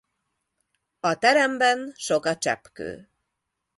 A 0.99 1.15
teremben 1.17 1.93
sok 1.95 2.25
a 2.25 2.37
cseppkő. 2.37 3.09